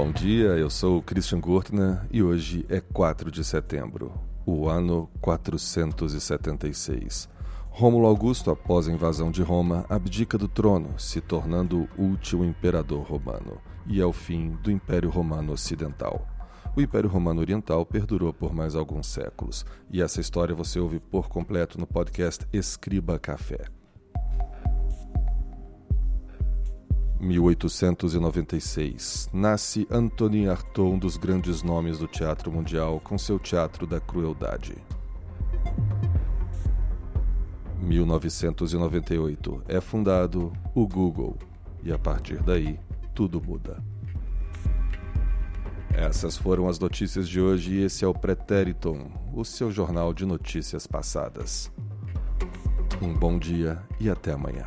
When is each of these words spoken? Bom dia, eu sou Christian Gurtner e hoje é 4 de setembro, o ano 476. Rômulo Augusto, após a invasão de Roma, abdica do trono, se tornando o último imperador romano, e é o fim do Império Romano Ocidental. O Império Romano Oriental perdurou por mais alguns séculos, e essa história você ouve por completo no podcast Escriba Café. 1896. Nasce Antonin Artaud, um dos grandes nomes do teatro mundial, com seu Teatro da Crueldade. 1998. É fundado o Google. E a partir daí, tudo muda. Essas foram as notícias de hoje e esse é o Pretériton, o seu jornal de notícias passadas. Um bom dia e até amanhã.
Bom 0.00 0.12
dia, 0.12 0.50
eu 0.50 0.70
sou 0.70 1.02
Christian 1.02 1.40
Gurtner 1.40 2.06
e 2.08 2.22
hoje 2.22 2.64
é 2.68 2.80
4 2.80 3.32
de 3.32 3.42
setembro, 3.42 4.12
o 4.46 4.68
ano 4.68 5.10
476. 5.20 7.28
Rômulo 7.68 8.06
Augusto, 8.06 8.52
após 8.52 8.86
a 8.86 8.92
invasão 8.92 9.32
de 9.32 9.42
Roma, 9.42 9.84
abdica 9.88 10.38
do 10.38 10.46
trono, 10.46 10.96
se 11.00 11.20
tornando 11.20 11.88
o 11.98 12.02
último 12.02 12.44
imperador 12.44 13.02
romano, 13.02 13.60
e 13.88 14.00
é 14.00 14.06
o 14.06 14.12
fim 14.12 14.50
do 14.62 14.70
Império 14.70 15.10
Romano 15.10 15.52
Ocidental. 15.52 16.24
O 16.76 16.80
Império 16.80 17.10
Romano 17.10 17.40
Oriental 17.40 17.84
perdurou 17.84 18.32
por 18.32 18.54
mais 18.54 18.76
alguns 18.76 19.08
séculos, 19.08 19.66
e 19.90 20.00
essa 20.00 20.20
história 20.20 20.54
você 20.54 20.78
ouve 20.78 21.00
por 21.00 21.28
completo 21.28 21.76
no 21.76 21.88
podcast 21.88 22.46
Escriba 22.52 23.18
Café. 23.18 23.64
1896. 27.20 29.28
Nasce 29.32 29.88
Antonin 29.90 30.46
Artaud, 30.46 30.94
um 30.94 30.98
dos 30.98 31.16
grandes 31.16 31.62
nomes 31.62 31.98
do 31.98 32.06
teatro 32.06 32.52
mundial, 32.52 33.00
com 33.00 33.18
seu 33.18 33.38
Teatro 33.38 33.86
da 33.86 34.00
Crueldade. 34.00 34.76
1998. 37.80 39.62
É 39.66 39.80
fundado 39.80 40.52
o 40.74 40.86
Google. 40.86 41.38
E 41.82 41.90
a 41.92 41.98
partir 41.98 42.42
daí, 42.42 42.78
tudo 43.14 43.40
muda. 43.40 43.82
Essas 45.90 46.36
foram 46.36 46.68
as 46.68 46.78
notícias 46.78 47.26
de 47.28 47.40
hoje 47.40 47.74
e 47.74 47.82
esse 47.82 48.04
é 48.04 48.08
o 48.08 48.14
Pretériton, 48.14 49.10
o 49.34 49.44
seu 49.44 49.70
jornal 49.70 50.14
de 50.14 50.24
notícias 50.24 50.86
passadas. 50.86 51.72
Um 53.02 53.14
bom 53.14 53.38
dia 53.38 53.82
e 53.98 54.08
até 54.08 54.32
amanhã. 54.32 54.66